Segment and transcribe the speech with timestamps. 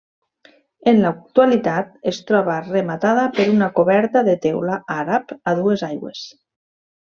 [0.91, 6.27] En l'actualitat es troba rematada per una coberta de teula àrab a dues aigües.